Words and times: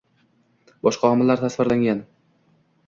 boshqa 0.87 1.11
olimlar 1.11 1.45
tasvirlangan. 1.45 2.05